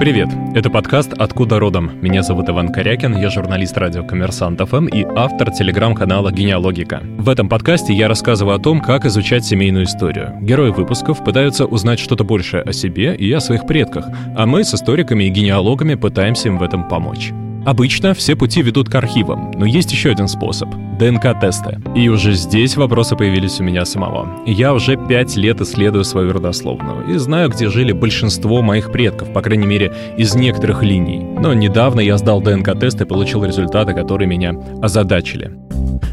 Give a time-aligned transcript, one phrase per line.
[0.00, 0.30] Привет!
[0.54, 2.00] Это подкаст «Откуда родом?».
[2.00, 7.02] Меня зовут Иван Корякин, я журналист радио «Коммерсант ФМ» и автор телеграм-канала «Генеалогика».
[7.18, 10.38] В этом подкасте я рассказываю о том, как изучать семейную историю.
[10.40, 14.72] Герои выпусков пытаются узнать что-то большее о себе и о своих предках, а мы с
[14.72, 17.30] историками и генеалогами пытаемся им в этом помочь.
[17.64, 20.68] Обычно все пути ведут к архивам, но есть еще один способ—
[20.98, 21.78] ДНК-тесты.
[21.94, 24.28] И уже здесь вопросы появились у меня самого.
[24.46, 29.42] Я уже пять лет исследую свою родословную и знаю, где жили большинство моих предков, по
[29.42, 31.20] крайней мере, из некоторых линий.
[31.20, 35.52] Но недавно я сдал ДНК-тест и получил результаты, которые меня озадачили.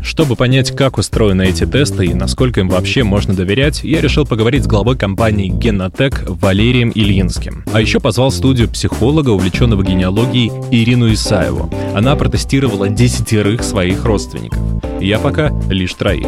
[0.08, 4.64] Чтобы понять, как устроены эти тесты и насколько им вообще можно доверять, я решил поговорить
[4.64, 7.66] с главой компании Генотек Валерием Ильинским.
[7.74, 11.70] А еще позвал в студию психолога, увлеченного генеалогией Ирину Исаеву.
[11.96, 14.60] Она протестировала десятерых своих родственников.
[15.00, 16.26] Я пока лишь троих.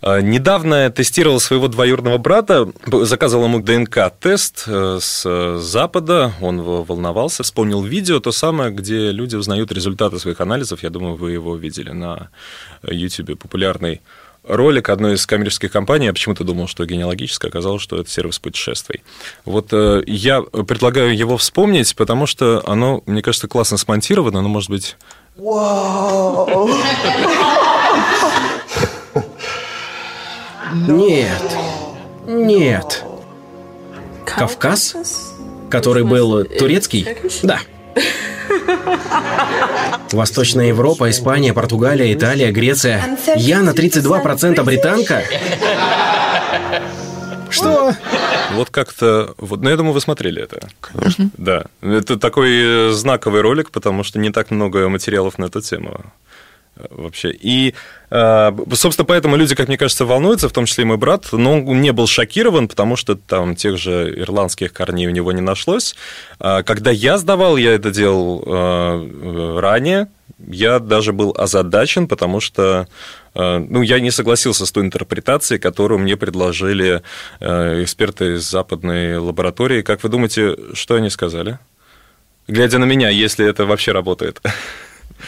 [0.00, 7.82] А, недавно тестировал своего двоюродного брата, заказывал ему ДНК-тест э, с Запада, он волновался, вспомнил
[7.82, 12.30] видео, то самое, где люди узнают результаты своих анализов, я думаю, вы его видели на
[12.82, 14.00] YouTube, популярный
[14.48, 19.02] ролик одной из коммерческих компаний, я почему-то думал, что генеалогическая, оказалось, что это сервис путешествий.
[19.44, 24.70] Вот э, я предлагаю его вспомнить, потому что оно, мне кажется, классно смонтировано, но, может
[24.70, 24.96] быть...
[30.86, 31.42] Нет.
[32.26, 33.04] Нет.
[34.24, 34.96] Кавказ?
[35.70, 37.06] Который был турецкий?
[37.42, 37.60] Да.
[40.12, 43.18] Восточная Европа, Испания, Португалия, Италия, Греция.
[43.36, 45.22] Я на 32% британка?
[47.50, 47.94] Что?
[48.54, 49.34] Вот как-то...
[49.38, 50.68] Вот, ну, я думаю, вы смотрели это.
[50.80, 51.30] Конечно.
[51.36, 51.64] Да.
[51.82, 56.04] Это такой знаковый ролик, потому что не так много материалов на эту тему
[56.90, 57.30] вообще.
[57.32, 57.74] И,
[58.10, 61.60] э, собственно, поэтому люди, как мне кажется, волнуются, в том числе и мой брат, но
[61.60, 65.94] он не был шокирован, потому что там тех же ирландских корней у него не нашлось.
[66.38, 70.08] А когда я сдавал, я это делал э, ранее,
[70.46, 72.86] я даже был озадачен, потому что
[73.34, 77.02] э, ну, я не согласился с той интерпретацией, которую мне предложили
[77.40, 79.82] эксперты из западной лаборатории.
[79.82, 81.58] Как вы думаете, что они сказали?
[82.46, 84.40] Глядя на меня, если это вообще работает.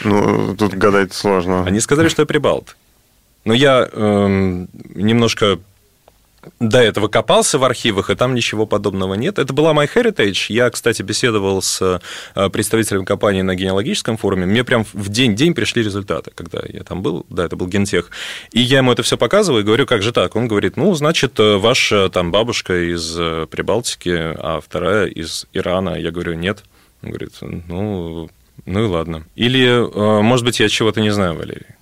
[0.03, 1.65] Ну, тут гадать сложно.
[1.65, 2.75] Они сказали, что я прибалт.
[3.43, 5.59] Но я эм, немножко
[6.59, 9.39] до этого копался в архивах, и там ничего подобного нет.
[9.39, 10.45] Это была MyHeritage.
[10.49, 12.01] Я, кстати, беседовал с
[12.35, 14.45] э, представителем компании на генеалогическом форуме.
[14.45, 17.25] Мне прям в день-день пришли результаты, когда я там был.
[17.29, 18.09] Да, это был гентех.
[18.51, 20.35] И я ему это все показываю и говорю, как же так?
[20.35, 25.95] Он говорит, ну, значит, э, ваша там бабушка из э, Прибалтики, а вторая из Ирана.
[25.95, 26.63] Я говорю, нет.
[27.03, 28.29] Он говорит, ну,
[28.65, 29.23] ну и ладно.
[29.35, 31.75] Или, э, может быть, я чего-то не знаю, Валерий.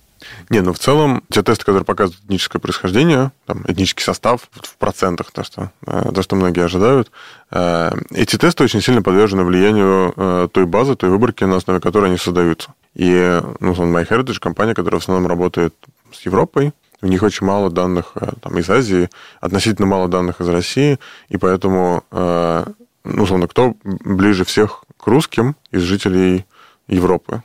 [0.50, 5.30] Не, ну в целом те тесты, которые показывают этническое происхождение, там, этнический состав в процентах,
[5.30, 7.10] то что, э, то, что многие ожидают,
[7.50, 12.18] э, эти тесты очень сильно подвержены влиянию той базы, той выборки, на основе которой они
[12.18, 12.74] создаются.
[12.94, 15.74] И, ну, MyHeritage компания, которая в основном работает
[16.12, 19.08] с Европой, у них очень мало данных там, из Азии,
[19.40, 20.98] относительно мало данных из России,
[21.30, 26.44] и поэтому, ну, условно, кто ближе всех к русским из жителей
[26.90, 27.42] Европы.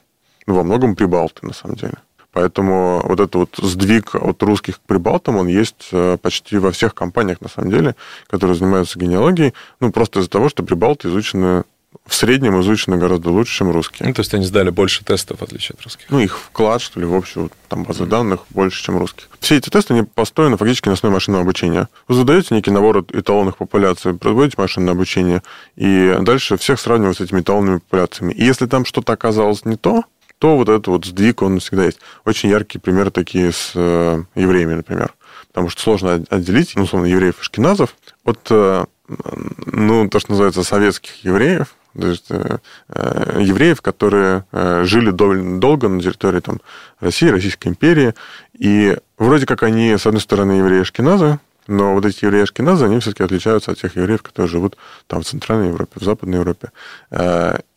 [0.47, 1.95] Ну, во многом прибалты, на самом деле.
[2.31, 6.93] Поэтому вот этот вот сдвиг от русских к прибалтам, он есть э, почти во всех
[6.93, 7.95] компаниях, на самом деле,
[8.27, 9.53] которые занимаются генеалогией.
[9.79, 11.63] Ну, просто из-за того, что прибалты изучены
[12.05, 14.07] в среднем изучены гораздо лучше, чем русские.
[14.07, 16.05] Ну, то есть они сдали больше тестов, в отличие от русских.
[16.09, 18.09] Ну, их вклад, что ли, в общую там, базу mm-hmm.
[18.09, 19.29] данных больше, чем русских.
[19.39, 21.89] Все эти тесты, они построены фактически на основе машинного обучения.
[22.07, 25.41] Вы задаете некий набор эталонных популяций, производите машинное обучение,
[25.75, 28.33] и дальше всех сравнивают с этими эталонными популяциями.
[28.33, 30.03] И если там что-то оказалось не то,
[30.39, 31.99] то вот этот вот сдвиг, он всегда есть.
[32.25, 35.13] Очень яркие примеры такие с э, евреями, например.
[35.47, 37.95] Потому что сложно отделить, ну, условно, евреев и шкиназов
[38.25, 38.85] от, э,
[39.65, 42.57] ну, то, что называется, советских евреев, то есть, э,
[42.89, 46.59] э, евреев, которые э, жили довольно долго на территории там,
[46.99, 48.13] России, Российской империи,
[48.57, 53.71] и вроде как они, с одной стороны, евреи-шкиназы, но вот эти евреи-ашкеназы, они все-таки отличаются
[53.71, 56.71] от тех евреев, которые живут там в Центральной Европе, в Западной Европе.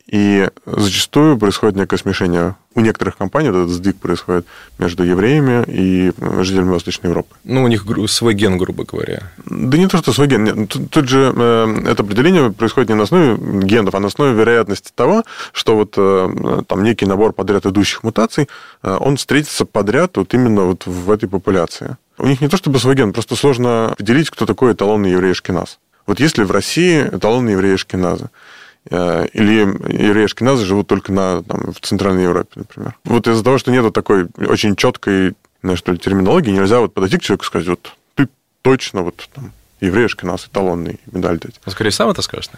[0.05, 2.55] И зачастую происходит некое смешение.
[2.79, 4.45] У некоторых компаний этот сдвиг происходит
[4.77, 7.35] между евреями и жителями Восточной Европы.
[7.43, 9.33] Ну, у них свой ген, грубо говоря.
[9.45, 10.45] Да не то, что свой ген.
[10.45, 13.35] Нет, тут, тут же э, это определение происходит не на основе
[13.65, 18.47] генов, а на основе вероятности того, что вот э, там некий набор подряд идущих мутаций,
[18.81, 21.97] э, он встретится подряд вот именно вот в этой популяции.
[22.17, 25.79] У них не то чтобы свой ген, просто сложно определить, кто такой эталонный еврей Шкиназ.
[26.07, 28.48] Вот если в России эталонный еврей Шкиназа, Э,
[28.85, 32.95] или евреи ашкеназы живут только на, там, в Центральной Европе, например.
[33.03, 37.17] Вот из-за того, что нет такой очень четкой знаешь, что ли, терминологии, нельзя вот подойти
[37.17, 38.29] к человеку и сказать, вот ты
[38.61, 41.59] точно вот там еврей ашкеназ, эталонный медаль дать.
[41.65, 42.49] Ну, скорее, сам это скажешь.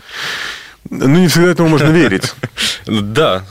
[0.89, 2.33] Ну, не всегда этому можно верить.
[2.87, 3.43] Да.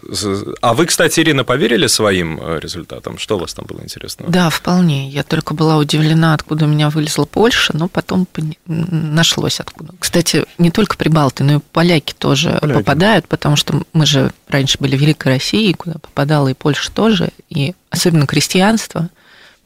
[0.60, 3.18] А вы, кстати, Ирина, поверили своим э, результатам?
[3.18, 4.26] Что у вас там было интересно?
[4.28, 5.08] Да, вполне.
[5.08, 8.26] Я только была удивлена, откуда у меня вылезла Польша, но потом
[8.66, 9.94] нашлось откуда.
[9.98, 12.78] Кстати, не только прибалты, но и поляки тоже поляки.
[12.78, 17.30] попадают, потому что мы же раньше были в Великой России, куда попадала и Польша тоже,
[17.48, 19.08] и особенно крестьянство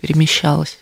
[0.00, 0.78] перемещалось.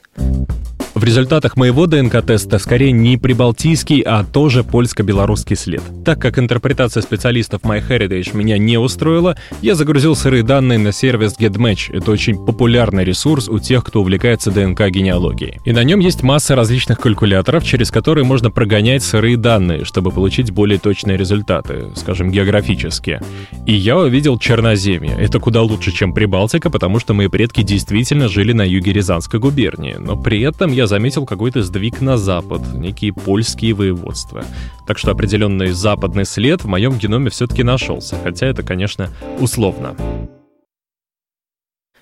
[1.03, 5.83] В результатах моего ДНК-теста скорее не прибалтийский, а тоже польско-белорусский след.
[6.05, 11.97] Так как интерпретация специалистов MyHeritage меня не устроила, я загрузил сырые данные на сервис GetMatch.
[11.97, 15.59] Это очень популярный ресурс у тех, кто увлекается ДНК-генеалогией.
[15.65, 20.53] И на нем есть масса различных калькуляторов, через которые можно прогонять сырые данные, чтобы получить
[20.53, 23.23] более точные результаты, скажем, географические.
[23.67, 25.17] И я увидел Черноземье.
[25.19, 29.97] Это куда лучше, чем Прибалтика, потому что мои предки действительно жили на юге Рязанской губернии.
[30.05, 34.45] Но при этом я заметил какой-то сдвиг на запад, некие польские воеводства.
[34.87, 39.97] Так что определенный западный след в моем геноме все-таки нашелся, хотя это, конечно, условно.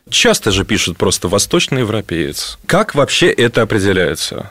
[0.08, 2.58] Часто же пишут просто «восточный европеец».
[2.66, 4.50] Как вообще это определяется?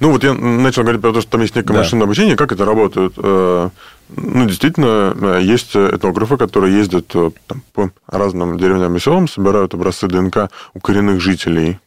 [0.00, 1.80] Ну, вот я начал говорить про то, что там есть некое да.
[1.80, 3.12] машинное обучение, как это работает.
[3.18, 3.68] Э,
[4.08, 9.74] ну, действительно, э, есть этнографы, которые ездят э, там, по разным деревням и селам, собирают
[9.74, 11.78] образцы ДНК у коренных жителей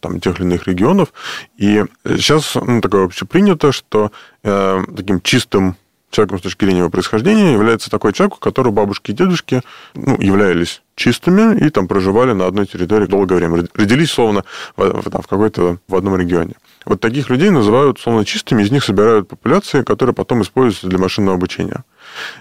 [0.00, 1.12] там, тех или иных регионов.
[1.56, 4.12] И сейчас ну, такое общепринято, что
[4.42, 5.76] э, таким чистым
[6.10, 9.62] человеком с точки зрения его происхождения является такой человек, у которого бабушки и дедушки
[9.94, 13.66] ну, являлись чистыми и там проживали на одной территории долгое время.
[13.74, 14.44] Родились, словно,
[14.76, 16.54] в, там, в какой-то в одном регионе.
[16.86, 21.36] Вот таких людей называют, словно, чистыми, из них собирают популяции, которые потом используются для машинного
[21.36, 21.84] обучения.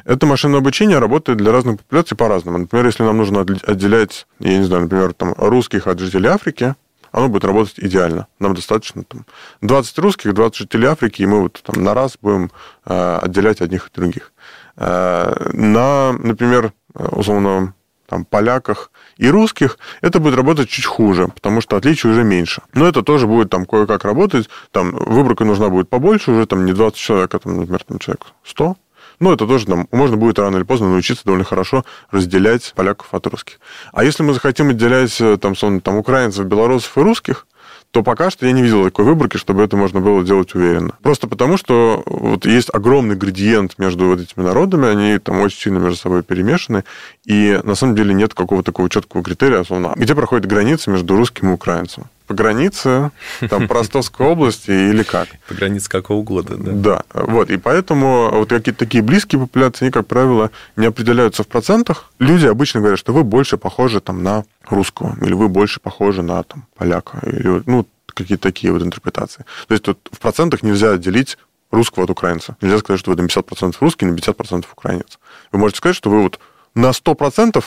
[0.06, 2.60] Это машинное обучение работает для разных популяций по-разному.
[2.60, 6.76] Например, если нам нужно отделять, я не знаю, например, там, русских от жителей Африки,
[7.16, 8.28] оно будет работать идеально.
[8.40, 9.26] Нам достаточно там,
[9.62, 12.52] 20 русских, 20 жителей Африки, и мы вот там на раз будем
[12.86, 14.34] э, отделять одних и других.
[14.76, 17.74] Э, на, например, условно,
[18.08, 22.62] там, поляках и русских, это будет работать чуть хуже, потому что отличий уже меньше.
[22.74, 24.50] Но это тоже будет там кое-как работать.
[24.72, 28.26] Там выборка нужна будет побольше, уже там не 20 человек, а там, например, там человек
[28.44, 28.76] 100,
[29.20, 33.28] ну, это тоже там, можно будет рано или поздно научиться довольно хорошо разделять поляков от
[33.28, 33.60] русских.
[33.94, 37.48] А если мы захотим отделять э, там, сон, там, украинцев, белорусов и русских,
[37.92, 40.96] то пока что я не видел такой выборки, чтобы это можно было делать уверенно.
[41.02, 45.78] Просто потому, что вот есть огромный градиент между вот этими народами, они там очень сильно
[45.78, 46.84] между собой перемешаны,
[47.24, 51.52] и на самом деле нет какого-то такого четкого критерия, условно, где проходит граница между русским
[51.52, 53.12] и украинцем по границе,
[53.50, 55.28] там, Ростовской области или как?
[55.48, 56.72] По границе какого года, да.
[56.72, 61.48] Да, вот, и поэтому вот какие-то такие близкие популяции, они, как правило, не определяются в
[61.48, 62.12] процентах.
[62.20, 66.44] Люди обычно говорят, что вы больше похожи там на русского, или вы больше похожи на
[66.44, 69.46] там поляка, или, ну, какие-то такие вот интерпретации.
[69.68, 71.38] То есть тут в процентах нельзя отделить
[71.72, 72.56] русского от украинца.
[72.62, 75.20] Нельзя сказать, что вы на 50% русский, на 50% украинец.
[75.52, 76.40] Вы можете сказать, что вы вот
[76.74, 77.64] на 100%,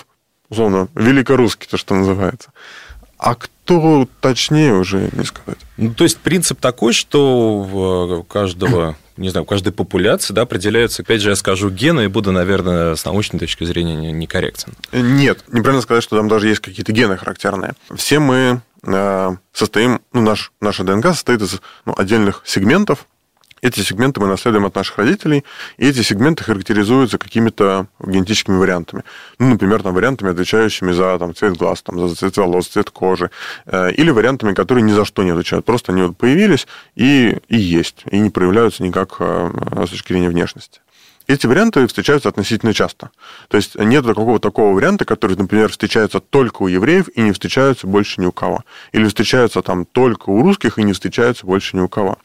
[0.49, 2.53] условно, великорусский, то, что называется.
[3.19, 5.59] А кто точнее уже не сказать.
[5.76, 11.03] Ну, то есть принцип такой, что у каждого не знаю, у каждой популяции да, определяются,
[11.03, 14.75] опять же, я скажу гены и буду, наверное, с научной точки зрения некорректен.
[14.93, 17.75] Нет, неправильно сказать, что там даже есть какие-то гены характерные.
[17.94, 23.06] Все мы э, состоим, ну, наш, наша ДНК состоит из ну, отдельных сегментов,
[23.63, 25.45] эти сегменты мы наследуем от наших родителей,
[25.77, 29.05] и эти сегменты характеризуются какими-то генетическими вариантами.
[29.38, 33.31] Ну, например, там, вариантами, отвечающими за там, цвет глаз, там, за цвет волос, цвет кожи,
[33.67, 35.65] э, или вариантами, которые ни за что не отвечают.
[35.65, 39.50] Просто они вот появились и, и есть, и не проявляются никак э,
[39.87, 40.81] с точки зрения внешности.
[41.29, 43.11] Эти варианты встречаются относительно часто.
[43.49, 47.87] То есть нет какого-то такого варианта, который, например, встречается только у евреев и не встречаются
[47.87, 48.65] больше ни у кого.
[48.93, 52.17] Или встречаются там только у русских и не встречаются больше ни у кого.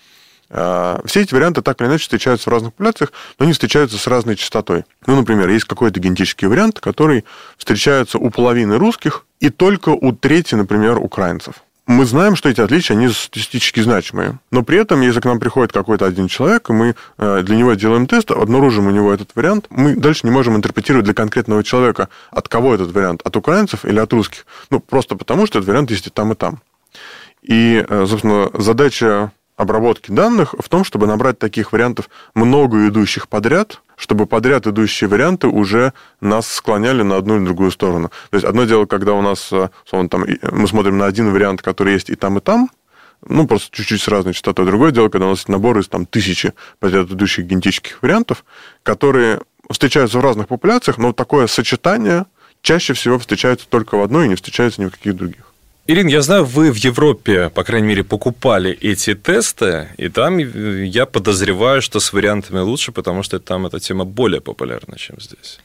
[0.49, 4.07] А, все эти варианты так или иначе встречаются в разных популяциях, но они встречаются с
[4.07, 4.85] разной частотой.
[5.07, 7.25] Ну, например, есть какой-то генетический вариант, который
[7.57, 11.55] встречается у половины русских и только у трети, например, украинцев.
[11.85, 14.39] Мы знаем, что эти отличия, они статистически значимые.
[14.51, 17.73] Но при этом, если к нам приходит какой-то один человек, и мы э, для него
[17.73, 22.07] делаем тест, обнаружим у него этот вариант, мы дальше не можем интерпретировать для конкретного человека,
[22.31, 24.45] от кого этот вариант, от украинцев или от русских.
[24.69, 26.61] Ну, просто потому, что этот вариант есть и там, и там.
[27.41, 33.81] И, э, собственно, задача обработки данных в том, чтобы набрать таких вариантов много идущих подряд,
[33.95, 38.09] чтобы подряд идущие варианты уже нас склоняли на одну или другую сторону.
[38.29, 41.61] То есть одно дело, когда у нас, э, условно, там, мы смотрим на один вариант,
[41.61, 42.69] который есть и там, и там,
[43.25, 44.65] ну, просто чуть-чуть с разной частотой.
[44.65, 48.43] Другое дело, когда у нас есть набор из там, тысячи подряд идущих генетических вариантов,
[48.83, 52.25] которые встречаются в разных популяциях, но такое сочетание
[52.61, 55.52] чаще всего встречается только в одной и не встречается ни в каких других.
[55.85, 61.05] Ирин, я знаю, вы в Европе, по крайней мере, покупали эти тесты, и там я
[61.05, 65.59] подозреваю, что с вариантами лучше, потому что там эта тема более популярна, чем здесь.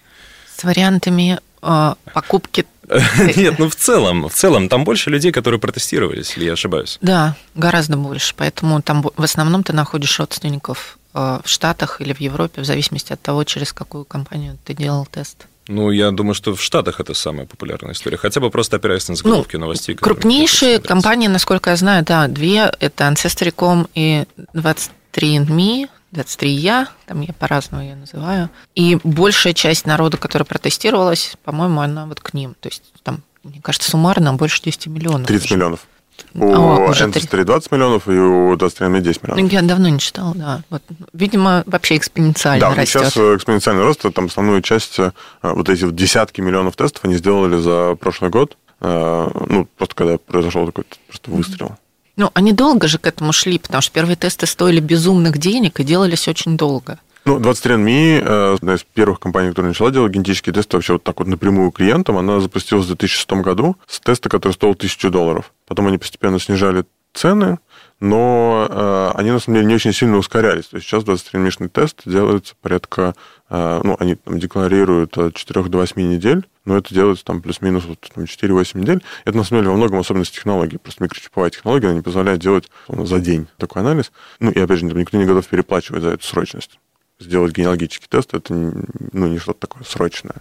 [0.57, 2.67] С вариантами э, покупки
[3.37, 6.99] нет, ну в целом, в целом, там больше людей, которые протестировались, или я ошибаюсь?
[7.01, 8.35] Да, гораздо больше.
[8.37, 13.13] Поэтому там в основном ты находишь родственников э, в Штатах или в Европе, в зависимости
[13.13, 15.47] от того, через какую компанию ты делал тест.
[15.69, 18.17] Ну, я думаю, что в Штатах это самая популярная история.
[18.17, 19.95] Хотя бы просто опираясь на заголовки ну, новостей.
[19.95, 22.73] Крупнейшие компании, насколько я знаю, да, две.
[22.81, 25.89] Это Ancestry.com и 23andMe.
[26.11, 28.49] 23 я, там я по-разному ее называю.
[28.75, 32.57] И большая часть народа, которая протестировалась, по-моему, она вот к ним.
[32.61, 35.27] То есть там, мне кажется, суммарно больше 10 миллионов.
[35.27, 35.55] 30 уже.
[35.55, 35.87] миллионов.
[36.35, 39.53] У О, Ancestry 20 миллионов и у 23 10 миллионов.
[39.53, 40.63] Я давно не читал, да.
[40.71, 40.83] Вот,
[41.13, 43.03] видимо, вообще экспоненциально да, растет.
[43.03, 47.97] сейчас экспоненциальный рост, там основную часть, э, вот эти десятки миллионов тестов они сделали за
[47.97, 48.57] прошлый год.
[48.81, 51.77] Э, ну, просто когда произошел такой просто выстрел.
[52.17, 55.85] Ну, они долго же к этому шли, потому что первые тесты стоили безумных денег и
[55.85, 56.99] делались очень долго.
[57.25, 61.19] Ну, 23andMe, э, одна из первых компаний, которая начала делать генетические тесты вообще вот так
[61.19, 65.53] вот напрямую клиентам, она запустилась в 2006 году с теста, который стоил 1000 долларов.
[65.67, 67.59] Потом они постепенно снижали цены,
[68.01, 70.67] но э, они, на самом деле, не очень сильно ускорялись.
[70.67, 73.15] То есть сейчас 23-мишный тест делается порядка,
[73.51, 77.85] э, ну, они там декларируют от 4 до 8 недель, но это делается там плюс-минус
[77.87, 79.03] вот, 4-8 недель.
[79.25, 80.77] Это, на самом деле, во многом особенность технологии.
[80.77, 84.13] Просто микрочиповая технология, она не позволяет делать за день такой анализ.
[84.39, 86.79] Ну, и, опять же, никто не готов переплачивать за эту срочность.
[87.21, 90.37] Сделать генеалогический тест– это ну, не что-то такое срочное.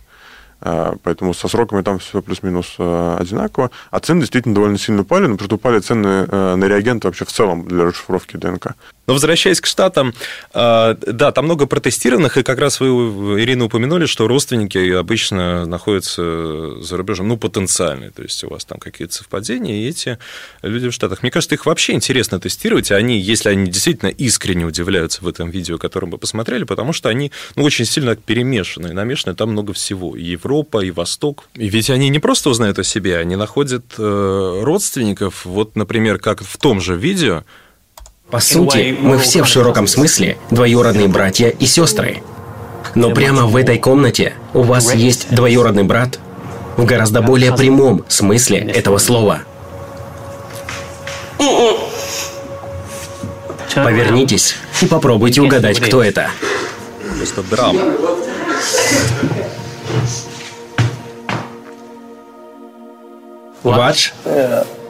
[0.59, 3.71] А, поэтому со сроками там все плюс-минус э, одинаково.
[3.91, 7.31] А цены действительно довольно сильно упали, но просто упали цены э, на реагенты вообще в
[7.31, 8.75] целом для расшифровки ДНК.
[9.07, 10.13] Но возвращаясь к Штатам,
[10.53, 12.87] э, да, там много протестированных, и как раз вы,
[13.41, 18.79] Ирина, упомянули, что родственники обычно находятся за рубежом, ну, потенциальные, то есть у вас там
[18.79, 20.17] какие-то совпадения, и эти
[20.61, 21.21] люди в Штатах.
[21.21, 25.77] Мне кажется, их вообще интересно тестировать, они, если они действительно искренне удивляются в этом видео,
[25.77, 30.23] которое мы посмотрели, потому что они ну, очень сильно перемешаны, намешаны, там много всего, и
[30.23, 31.45] Европа, и Восток.
[31.55, 36.41] И ведь они не просто узнают о себе, они находят э, родственников, вот, например, как
[36.41, 37.45] в том же видео,
[38.29, 42.21] по сути, мы все в широком смысле двоюродные братья и сестры.
[42.93, 46.19] Но прямо в этой комнате у вас есть двоюродный брат
[46.75, 49.41] в гораздо более прямом смысле этого слова.
[53.75, 56.31] Повернитесь и попробуйте угадать, кто это.
[57.17, 57.81] Просто драма.
[63.63, 64.09] Вадж?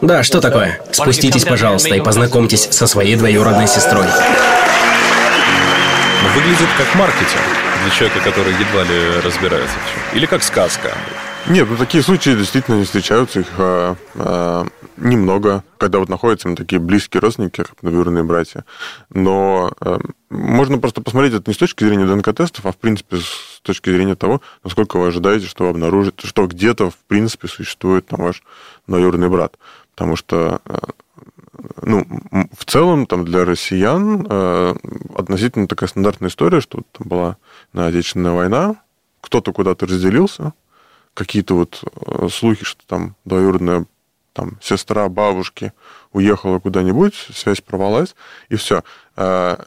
[0.02, 0.80] Да, что такое?
[0.92, 4.06] Спуститесь, пожалуйста, и познакомьтесь со своей двоюродной сестрой.
[6.36, 7.42] Выглядит как маркетинг
[7.84, 10.18] для человека, который едва ли разбирается в чем.
[10.18, 10.92] Или как сказка.
[11.48, 14.68] Нет, ну такие случаи действительно не встречаются, их а, а,
[14.98, 18.66] немного, когда вот находятся такие близкие родственники, двоюродные братья.
[19.10, 20.00] Но а,
[20.30, 24.16] можно просто посмотреть это не с точки зрения ДНК-тестов, а в принципе с точки зрения
[24.16, 28.44] того, насколько вы ожидаете, что вы обнаружите, что где-то в принципе существует там ваш
[28.88, 29.58] двоюродный брат.
[29.94, 30.90] Потому что а,
[31.82, 32.06] ну,
[32.58, 34.76] в целом, там, для россиян э,
[35.16, 37.38] относительно такая стандартная история, что там была
[37.74, 38.76] на Отечественная война,
[39.22, 40.54] кто-то куда-то разделился,
[41.14, 43.86] какие-то вот э, слухи, что там двоюродная
[44.38, 45.74] там, сестра бабушки
[46.14, 48.16] уехала куда-нибудь, связь порвалась,
[48.50, 48.84] и все.
[49.16, 49.66] А,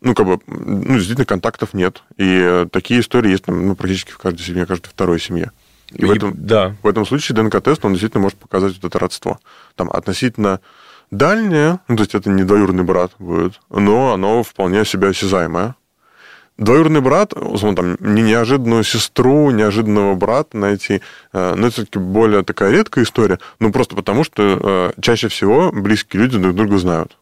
[0.00, 2.02] ну, как бы, ну, действительно, контактов нет.
[2.16, 5.52] И такие истории есть ну, практически в каждой семье, в каждой второй семье.
[5.92, 6.74] И, и в, этом, да.
[6.82, 9.38] в этом случае ДНК-тест, он действительно может показать вот это родство.
[9.76, 10.60] Там относительно
[11.10, 15.74] дальнее, ну, то есть это не двоюродный брат будет, но оно вполне себя осязаемое.
[16.58, 22.42] Двоюродный брат, он там не неожиданную сестру, неожиданного брата найти, э, но это все-таки более
[22.42, 27.16] такая редкая история, ну просто потому, что э, чаще всего близкие люди друг друга знают.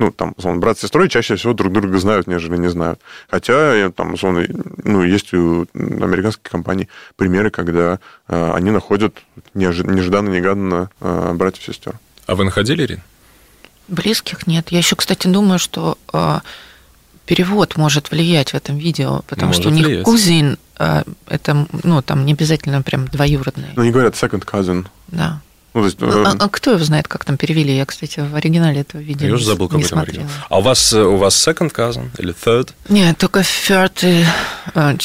[0.00, 2.98] Ну, там, условно, брат с сестрой чаще всего друг друга знают, нежели не знают.
[3.30, 4.44] Хотя, э, там, условно,
[4.82, 9.22] ну, есть у американских компаний примеры, когда они находят
[9.54, 10.90] нежданно-негаданно
[11.34, 11.94] братьев и сестер.
[12.26, 13.02] А вы находили, Ирин?
[13.86, 14.72] Близких нет.
[14.72, 15.96] Я еще, кстати, думаю, что
[17.26, 20.04] перевод может влиять в этом видео, потому может что у них влиять.
[20.04, 23.68] кузин, а, это, ну, там не обязательно прям двоюродный.
[23.76, 24.86] Ну, они говорят second cousin.
[25.08, 25.40] Да.
[25.74, 27.76] Ну, то есть, ну, а, а кто его знает, как там перевели?
[27.76, 30.28] Я, кстати, в оригинале этого видео Я уже забыл, как это оригинал.
[30.48, 32.70] А у вас, у вас second cousin или third?
[32.88, 34.24] Нет, только third, и,
[34.74, 34.96] э,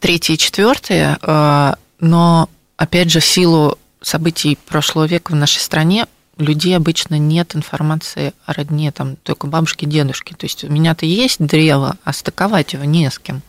[0.00, 1.16] третий и четвертый.
[1.20, 6.06] Э, но, опять же, в силу событий прошлого века в нашей стране
[6.38, 10.34] людей обычно нет информации о родне, там только бабушки, дедушки.
[10.34, 13.42] То есть у меня-то есть древо, а стыковать его не с кем.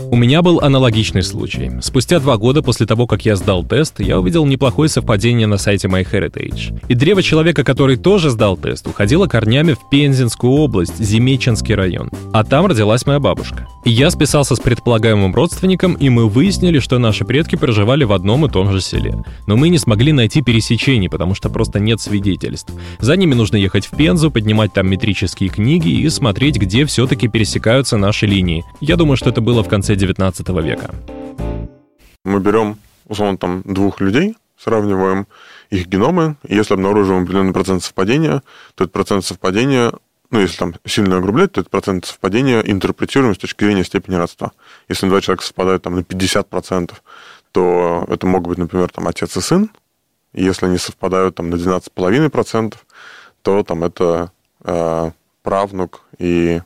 [0.00, 1.72] У меня был аналогичный случай.
[1.82, 5.88] Спустя два года после того, как я сдал тест, я увидел неплохое совпадение на сайте
[5.88, 6.84] MyHeritage.
[6.86, 12.12] И древо человека, который тоже сдал тест, уходило корнями в Пензенскую область, Земеченский район.
[12.32, 13.66] А там родилась моя бабушка.
[13.84, 18.46] И я списался с предполагаемым родственником, и мы выяснили, что наши предки проживали в одном
[18.46, 19.16] и том же селе.
[19.48, 22.72] Но мы не смогли найти пересечений, потому что просто нет свидетельств.
[23.00, 27.96] За ними нужно ехать в Пензу, поднимать там метрические книги и смотреть, где все-таки пересекаются
[27.96, 28.64] наши линии.
[28.80, 30.94] Я думаю, что это было в конце 19 века.
[32.24, 35.26] Мы берем, условно, там двух людей, сравниваем
[35.70, 38.42] их геномы, и если обнаруживаем определенный процент совпадения,
[38.74, 39.92] то этот процент совпадения
[40.30, 44.52] ну, если там сильно огрублять, то этот процент совпадения интерпретируем с точки зрения степени родства.
[44.88, 46.92] Если два человека совпадают там на 50%,
[47.52, 49.70] то это могут быть, например, там отец и сын.
[50.34, 52.74] И если они совпадают там на 12,5%,
[53.42, 54.30] то там это
[54.64, 55.10] э,
[55.42, 56.60] правнук и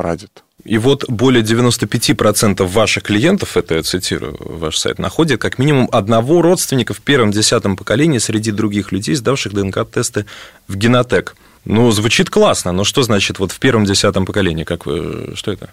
[0.00, 0.44] прадед.
[0.64, 6.40] И вот более 95% ваших клиентов, это я цитирую ваш сайт, находят как минимум одного
[6.40, 10.24] родственника в первом десятом поколении среди других людей, сдавших ДНК-тесты
[10.68, 11.36] в генотек.
[11.66, 14.64] Ну, звучит классно, но что значит вот в первом десятом поколении?
[14.64, 15.68] Как вы, что это?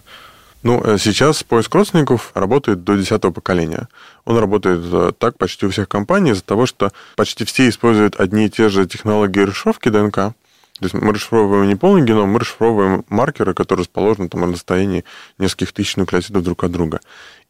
[0.62, 3.88] Ну, э, сейчас поиск родственников работает до десятого поколения.
[4.26, 8.46] Он работает э, так почти у всех компаний из-за того, что почти все используют одни
[8.46, 10.34] и те же технологии расшифровки ДНК,
[10.78, 15.04] то есть мы расшифровываем не полный геном, мы расшифровываем маркеры, которые расположены там на расстоянии
[15.38, 17.00] нескольких тысяч нуклеотидов друг от друга.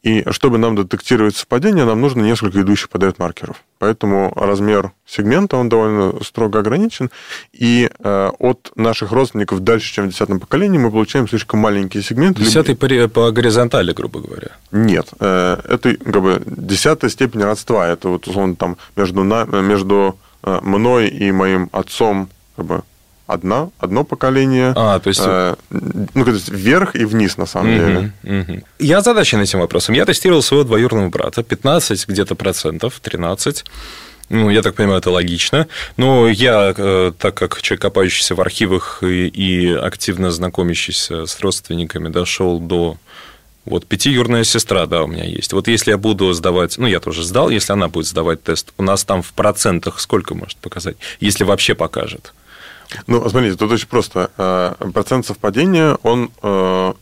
[0.01, 3.61] И чтобы нам детектировать совпадение, нам нужно несколько идущих подряд маркеров.
[3.79, 7.11] Поэтому размер сегмента, он довольно строго ограничен.
[7.51, 12.41] И э, от наших родственников дальше, чем в десятом поколении, мы получаем слишком маленькие сегменты.
[12.41, 13.09] Десятый либо...
[13.09, 14.51] по горизонтали, грубо говоря.
[14.71, 15.09] Нет.
[15.19, 17.85] Э, это как бы десятая степень родства.
[17.85, 22.83] Это вот, условно, там между, на, между э, мной и моим отцом как бы,
[23.29, 24.73] одна, одно поколение.
[24.75, 25.21] А, то есть...
[25.23, 28.11] Э, ну, то есть вверх и вниз, на самом угу, деле.
[28.23, 28.61] Угу.
[28.79, 29.95] Я озадачен этим вопросом.
[29.95, 31.43] Я тестировал своего двоюродного брата.
[31.43, 33.65] 15 где-то процентов, 13.
[34.29, 35.67] Ну, я так понимаю, это логично.
[35.95, 42.09] Но я, э, так как человек, копающийся в архивах и, и активно знакомящийся с родственниками,
[42.09, 42.97] дошел до
[43.65, 45.53] вот пятиюрная сестра, да, у меня есть.
[45.53, 48.83] Вот если я буду сдавать, ну, я тоже сдал, если она будет сдавать тест, у
[48.83, 52.33] нас там в процентах сколько может показать, если вообще покажет?
[53.07, 54.31] Ну, смотрите, тут очень просто.
[54.37, 56.93] Э, процент совпадения, он, э,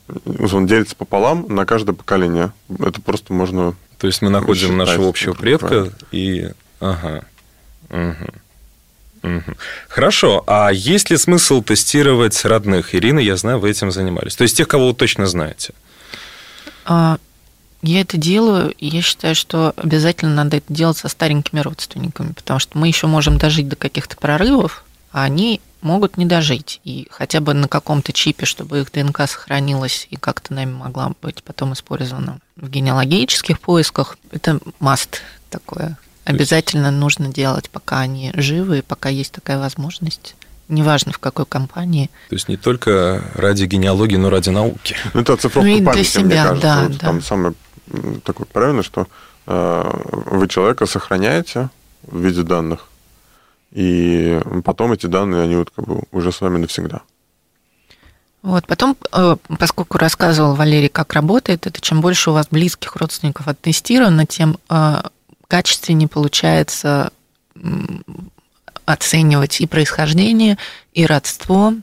[0.52, 2.52] он делится пополам на каждое поколение.
[2.80, 3.76] Это просто можно...
[3.97, 5.93] То есть мы находим считать, нашего общего предка правильно.
[6.12, 6.52] и...
[6.80, 7.23] Ага.
[7.89, 9.56] Угу.
[9.89, 12.93] Хорошо, а есть ли смысл тестировать родных?
[12.93, 14.36] Ирина, я знаю, вы этим занимались.
[14.36, 15.73] То есть тех, кого вы точно знаете.
[16.86, 17.17] А,
[17.82, 22.60] я это делаю, и я считаю, что обязательно надо это делать со старенькими родственниками, потому
[22.60, 26.82] что мы еще можем дожить до каких-то прорывов, а они могут не дожить.
[26.84, 31.43] И хотя бы на каком-то чипе, чтобы их ДНК сохранилась и как-то нами могла быть
[31.43, 35.97] потом использована в генеалогических поисках, это маст такое.
[36.26, 40.36] Обязательно нужно делать, пока они живы, пока есть такая возможность
[40.69, 42.10] неважно в какой компании.
[42.28, 44.97] То есть не только ради генеалогии, но ради науки.
[45.13, 46.62] Ну, это оцифровка ну, и памяти, для себя, мне кажется.
[46.62, 46.97] Да, вот да.
[47.00, 47.54] Там самое
[48.26, 49.08] такое правильно, что
[49.45, 51.69] э, вы человека сохраняете
[52.04, 52.89] в виде данных,
[53.71, 57.01] и потом эти данные, они вот как бы уже с вами навсегда.
[58.41, 63.47] Вот, потом, э, поскольку рассказывал Валерий, как работает, это чем больше у вас близких родственников
[63.47, 65.01] оттестировано, тем э,
[65.47, 67.12] качественнее получается
[68.86, 70.58] оценивать и происхождение,
[70.93, 71.73] и родство.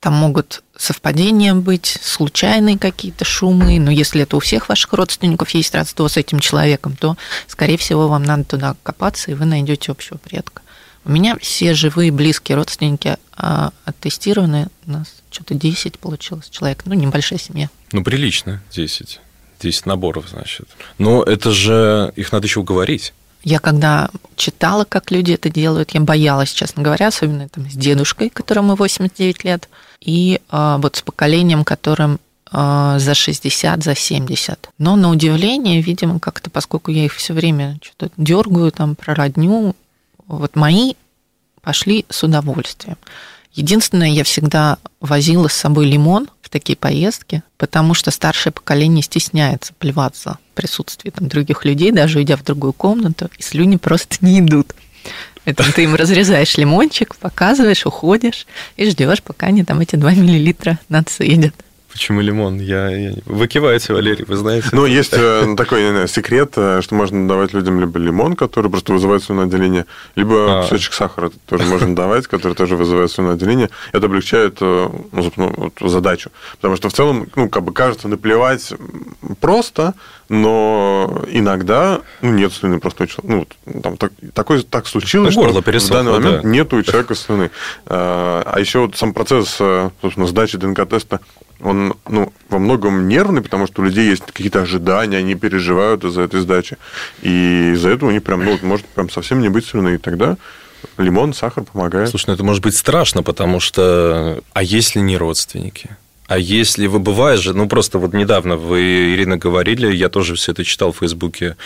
[0.00, 5.74] Там могут совпадения быть, случайные какие-то шумы, но если это у всех ваших родственников есть
[5.74, 10.18] родство с этим человеком, то, скорее всего, вам надо туда копаться, и вы найдете общего
[10.18, 10.62] предка.
[11.04, 14.68] У меня все живые близкие родственники а, оттестированы.
[14.86, 16.82] У нас что-то 10 получилось человек.
[16.86, 17.68] Ну, небольшая семья.
[17.92, 19.20] Ну, прилично, 10.
[19.60, 20.68] 10 наборов, значит.
[20.98, 23.12] Но это же их надо еще уговорить.
[23.42, 28.30] Я когда читала, как люди это делают, я боялась, честно говоря, особенно там, с дедушкой,
[28.30, 29.68] которому 89 лет,
[30.00, 32.18] и а, вот с поколением, которым
[32.50, 34.70] а, за 60, за 70.
[34.78, 39.76] Но на удивление, видимо, как-то, поскольку я их все время что-то дергаю там про родню,
[40.26, 40.94] вот мои
[41.62, 42.96] пошли с удовольствием.
[43.52, 49.72] Единственное, я всегда возила с собой лимон в такие поездки, потому что старшее поколение стесняется
[49.78, 54.40] плеваться в присутствии там, других людей, даже уйдя в другую комнату, и слюни просто не
[54.40, 54.74] идут.
[55.44, 60.78] Поэтому ты им разрезаешь лимончик, показываешь, уходишь и ждешь, пока они там эти 2 миллилитра
[60.88, 61.54] нацедят.
[61.94, 62.58] Почему лимон?
[62.58, 63.14] Я, я...
[63.24, 64.66] Вы киваете, Валерий, вы знаете.
[64.72, 68.68] Ну, есть э, такой не знаю, секрет, э, что можно давать людям либо лимон, который
[68.68, 70.62] просто вызывает слюноотделение, либо а.
[70.62, 73.70] кусочек сахара тоже можно давать, который тоже вызывает слюноотделение.
[73.92, 76.30] Это облегчает э, ну, вот, задачу.
[76.56, 78.72] Потому что в целом, ну, как бы кажется, наплевать
[79.40, 79.94] просто,
[80.28, 83.46] но иногда ну, нет слюны просто ну,
[83.84, 86.48] там так, такой, так случилось, Горло что в данный момент да.
[86.48, 87.52] нет у человека слюны.
[87.86, 89.60] А еще вот сам процесс,
[90.00, 91.20] собственно, сдачи ДНК-теста
[91.64, 96.20] он ну, во многом нервный, потому что у людей есть какие-то ожидания, они переживают из-за
[96.20, 96.76] этой сдачи.
[97.22, 99.94] И из-за этого у них прям, ну, может прям совсем не быть слюны.
[99.94, 100.36] И тогда
[100.98, 102.10] лимон, сахар помогает.
[102.10, 104.42] Слушай, ну это может быть страшно, потому что...
[104.52, 105.96] А если не родственники?
[106.26, 110.52] А если вы бываешь же, ну просто вот недавно вы, Ирина, говорили, я тоже все
[110.52, 111.56] это читал в Фейсбуке,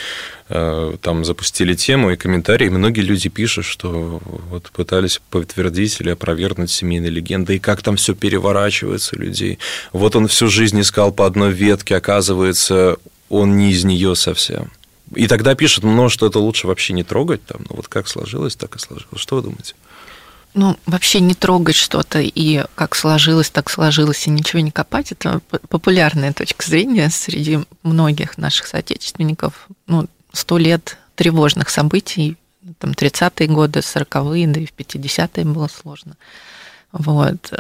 [0.49, 6.73] э, там запустили тему и комментарии, многие люди пишут, что вот пытались подтвердить или опровергнуть
[6.73, 9.61] семейные легенды, и как там все переворачивается у людей.
[9.93, 12.97] Вот он всю жизнь искал по одной ветке, оказывается,
[13.29, 14.73] он не из нее совсем.
[15.15, 18.57] И тогда пишут, ну, что это лучше вообще не трогать, там, ну вот как сложилось,
[18.57, 19.21] так и сложилось.
[19.21, 19.75] Что вы думаете?
[20.59, 25.41] Ну, вообще не трогать что-то, и как сложилось, так сложилось, и ничего не копать, это
[25.69, 29.69] популярная точка зрения среди многих наших соотечественников.
[29.87, 32.37] Ну, сто лет тревожных событий,
[32.81, 36.17] там, 30-е годы, 40-е, да и в 50-е было сложно.
[36.91, 37.53] Вот.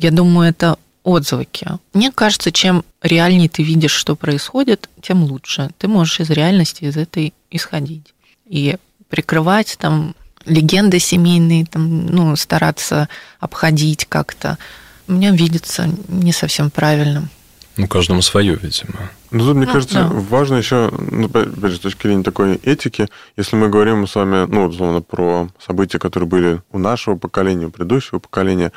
[0.00, 1.66] Я думаю, это отзвуки.
[1.92, 5.70] Мне кажется, чем реальнее ты видишь, что происходит, тем лучше.
[5.78, 8.14] Ты можешь из реальности, из этой исходить.
[8.46, 8.76] И
[9.08, 10.14] прикрывать там
[10.46, 13.08] легенды семейные, там, ну, стараться
[13.40, 14.58] обходить как-то,
[15.06, 17.28] мне видится не совсем правильным.
[17.76, 19.10] Ну, каждому свое, видимо.
[19.32, 20.08] Ну, тут, мне ну, кажется, да.
[20.08, 24.46] важно еще, ну, опять же, с точки зрения такой этики, если мы говорим с вами,
[24.46, 28.70] ну, условно, про события, которые были у нашего поколения, у предыдущего поколения,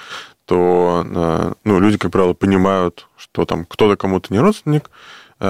[0.46, 4.90] то, э, ну, люди, как правило, понимают, что там кто-то кому-то не родственник,
[5.40, 5.44] и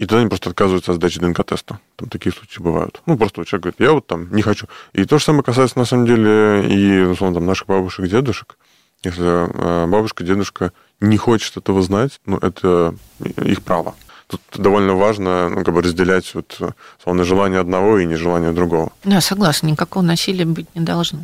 [0.00, 1.78] тогда они просто отказываются от сдачи ДНК-теста.
[1.96, 3.02] Там такие случаи бывают.
[3.04, 4.66] Ну, просто человек говорит, я вот там не хочу.
[4.94, 8.56] И то же самое касается, на самом деле, и, условно, там, наших бабушек, дедушек.
[9.02, 13.94] Если э, бабушка, дедушка не хочет этого знать, ну, это их право.
[14.28, 16.58] Тут довольно важно ну, как бы разделять вот,
[16.98, 18.92] условно, желание одного и нежелание другого.
[19.04, 21.20] Да, согласна, никакого насилия быть не должно.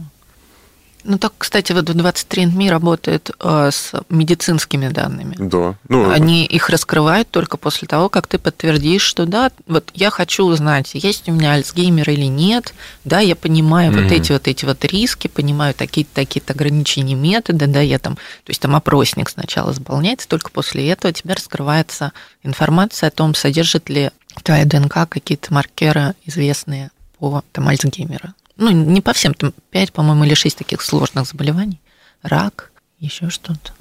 [1.05, 5.37] Ну так, кстати, вот в 23andMe работает э, с медицинскими данными.
[5.39, 5.77] Да.
[5.89, 10.45] Ну, Они их раскрывают только после того, как ты подтвердишь, что да, вот я хочу
[10.45, 14.03] узнать, есть у меня Альцгеймер или нет, да, я понимаю mm-hmm.
[14.03, 18.51] вот эти вот эти вот риски, понимаю такие-то такие-то ограничения методы, да, я там, то
[18.51, 24.11] есть там опросник сначала заполняется, только после этого тебе раскрывается информация о том, содержит ли
[24.43, 30.25] твоя ДНК какие-то маркеры известные по там, Альцгеймера ну, не по всем, там 5, по-моему,
[30.25, 31.81] или 6 таких сложных заболеваний.
[32.23, 33.73] Рак, еще что-то.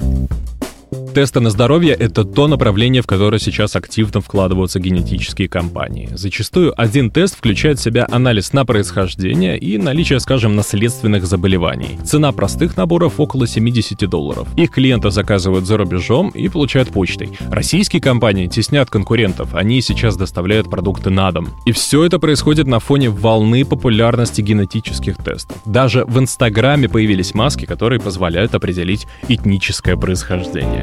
[1.13, 6.09] Тесты на здоровье— это то направление, в которое сейчас активно вкладываются генетические компании.
[6.13, 11.99] Зачастую один тест включает в себя анализ на происхождение и наличие, скажем, наследственных заболеваний.
[12.05, 14.47] Цена простых наборов около 70 долларов.
[14.55, 17.31] Их клиенты заказывают за рубежом и получают почтой.
[17.49, 21.49] Российские компании теснят конкурентов, они сейчас доставляют продукты на дом.
[21.65, 25.57] И все это происходит на фоне волны популярности генетических тестов.
[25.65, 30.78] Даже в Инстаграме появились маски, которые позволяют определить этническое происхождение.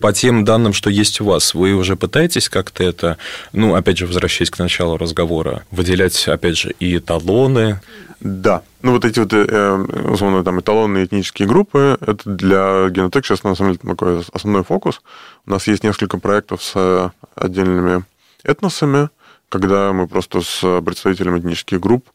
[0.00, 3.18] По тем данным, что есть у вас, вы уже пытаетесь как-то это,
[3.52, 7.80] ну, опять же, возвращаясь к началу разговора, выделять, опять же, и эталоны?
[8.20, 8.62] Да.
[8.80, 9.74] Ну, вот эти вот, э,
[10.10, 15.02] условно, там, эталонные этнические группы, это для Генотек сейчас, на самом деле, такой основной фокус.
[15.46, 18.04] У нас есть несколько проектов с отдельными
[18.42, 19.10] этносами,
[19.50, 22.06] когда мы просто с представителями этнических групп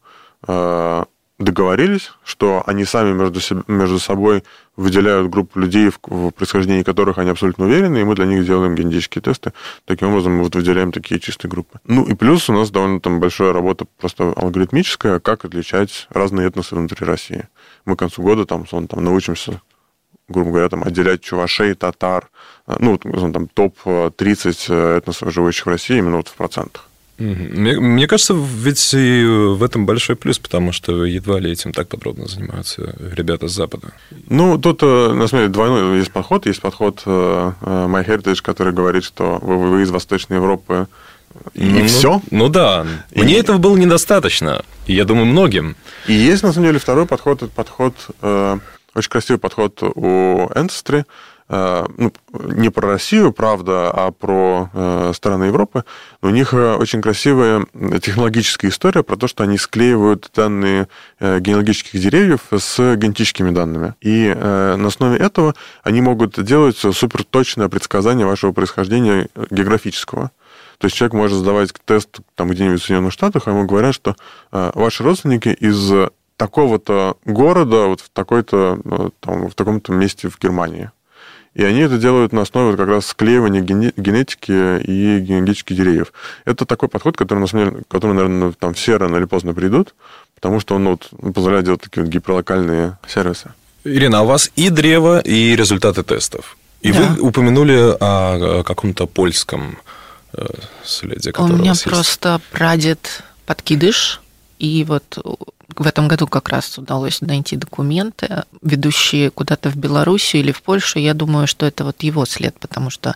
[0.48, 1.04] э,
[1.38, 4.42] договорились, что они сами между, между собой
[4.76, 8.74] выделяют группу людей, в, в происхождении которых они абсолютно уверены, и мы для них делаем
[8.74, 9.52] генетические тесты.
[9.84, 11.80] Таким образом, мы вот выделяем такие чистые группы.
[11.84, 16.74] Ну и плюс у нас довольно там большая работа просто алгоритмическая, как отличать разные этносы
[16.74, 17.48] внутри России.
[17.84, 19.60] Мы к концу года там, условно, там научимся
[20.28, 22.30] грубо говоря, там, отделять чувашей, татар,
[22.66, 26.88] ну, там, топ-30 этносов, живущих в России, именно вот в процентах.
[27.18, 31.88] Мне, мне кажется, ведь и в этом большой плюс, потому что едва ли этим так
[31.88, 33.92] подробно занимаются ребята с Запада.
[34.28, 36.46] Ну, тут, э, на самом деле, двойной есть подход.
[36.46, 40.88] Есть подход э, э, MyHeritage, который говорит, что вы, вы из Восточной Европы,
[41.54, 42.22] и ну, все.
[42.30, 42.86] Ну да.
[43.12, 43.22] И...
[43.22, 44.62] Мне этого было недостаточно.
[44.86, 45.76] И я думаю, многим.
[46.06, 47.42] И есть, на самом деле, второй подход.
[47.42, 47.94] Это подход,
[48.94, 51.04] очень красивый подход у Ancestry.
[51.48, 55.84] Э, ну, не про Россию, правда, а про э, страны Европы.
[56.22, 57.66] У них очень красивая
[58.00, 60.88] технологическая история про то, что они склеивают данные
[61.20, 63.94] генеалогических деревьев с генетическими данными.
[64.00, 70.30] И на основе этого они могут делать суперточное предсказание вашего происхождения географического.
[70.78, 74.14] То есть человек может задавать тест там где-нибудь в Соединенных Штатах, а ему говорят, что
[74.52, 75.92] э, ваши родственники из
[76.36, 80.90] такого-то города, вот в такой-то, э, там, в таком-то месте в Германии.
[81.56, 86.12] И они это делают на основе как раз склеивания генетики и генетических деревьев.
[86.44, 89.94] Это такой подход, который, на самом деле, который, наверное, там все рано или поздно придут,
[90.34, 93.52] потому что он ну, вот, позволяет делать такие вот гиперлокальные сервисы.
[93.84, 96.56] Ирина, а у вас и древо, и результаты тестов.
[96.82, 97.00] И да.
[97.00, 99.78] вы упомянули о каком-то польском
[100.36, 100.44] Э,
[100.84, 102.44] следе, У меня у просто есть.
[102.52, 104.20] прадед подкидыш,
[104.58, 105.18] и вот
[105.76, 110.98] в этом году как раз удалось найти документы, ведущие куда-то в Белоруссию или в Польшу.
[110.98, 113.14] Я думаю, что это вот его след, потому что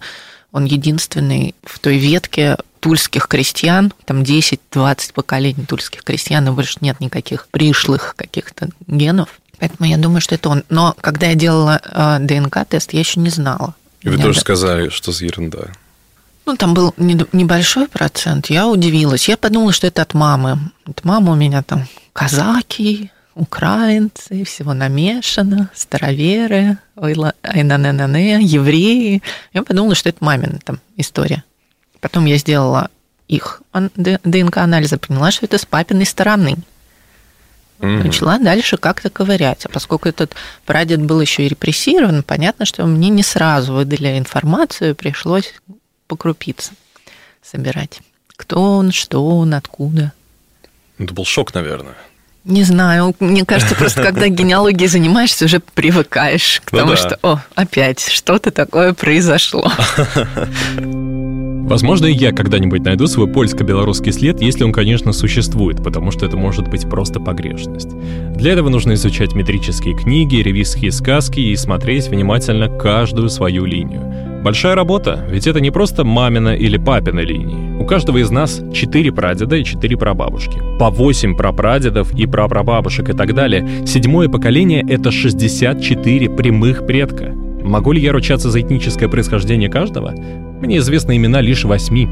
[0.52, 6.98] он единственный в той ветке тульских крестьян, там 10-20 поколений тульских крестьян, и больше нет
[7.00, 9.40] никаких пришлых каких-то генов.
[9.58, 10.64] Поэтому я думаю, что это он.
[10.70, 13.74] Но когда я делала э, ДНК-тест, я еще не знала.
[14.00, 15.68] И вы тоже сказали, что за ерунда.
[16.50, 18.50] Ну, там был небольшой процент.
[18.50, 19.28] Я удивилась.
[19.28, 20.58] Я подумала, что это от мамы.
[20.84, 26.78] От мамы у меня там казаки, украинцы, всего намешано, староверы,
[28.40, 29.22] евреи.
[29.52, 31.44] Я подумала, что это мамина там история.
[32.00, 32.90] Потом я сделала
[33.28, 36.56] их ДНК-анализы, поняла, что это с папиной стороны.
[37.78, 38.02] Mm-hmm.
[38.02, 39.66] Начала дальше как-то ковырять.
[39.66, 40.34] А поскольку этот
[40.66, 45.54] прадед был еще и репрессирован, понятно, что мне не сразу выдали информацию, пришлось
[46.10, 46.72] по крупице
[47.40, 48.00] собирать.
[48.34, 50.12] Кто он, что он, откуда.
[50.98, 51.94] Это был шок, наверное.
[52.42, 56.96] Не знаю, мне кажется, просто когда генеалогией занимаешься, уже привыкаешь к ну тому, да.
[56.96, 59.70] что, о, опять что-то такое произошло.
[61.70, 66.36] Возможно, и я когда-нибудь найду свой польско-белорусский след, если он, конечно, существует, потому что это
[66.36, 67.90] может быть просто погрешность.
[68.34, 74.02] Для этого нужно изучать метрические книги, ревизские сказки и смотреть внимательно каждую свою линию.
[74.42, 77.80] Большая работа, ведь это не просто мамина или папина линии.
[77.80, 80.60] У каждого из нас четыре прадеда и четыре прабабушки.
[80.80, 83.86] По восемь прапрадедов и прапрабабушек и так далее.
[83.86, 87.32] Седьмое поколение— это 64 прямых предка.
[87.62, 90.14] Могу ли я ручаться за этническое происхождение каждого?
[90.60, 92.08] Мне известны имена лишь восьми.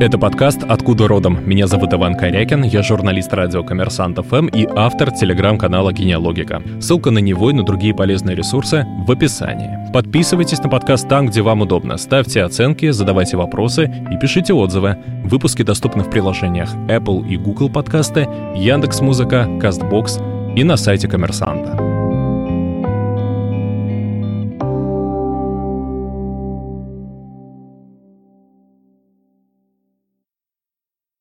[0.00, 1.40] Это подкаст «Откуда родом?».
[1.44, 6.62] Меня зовут Иван Корякин, я журналист радио «Коммерсант ФМ» и автор телеграм-канала «Генеалогика».
[6.80, 9.92] Ссылка на него и на другие полезные ресурсы в описании.
[9.92, 11.98] Подписывайтесь на подкаст там, где вам удобно.
[11.98, 14.96] Ставьте оценки, задавайте вопросы и пишите отзывы.
[15.24, 21.89] Выпуски доступны в приложениях Apple и Google подкасты, Яндекс.Музыка, Castbox и на сайте «Коммерсанта».